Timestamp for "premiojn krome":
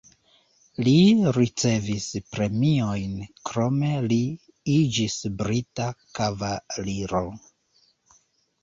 2.37-3.93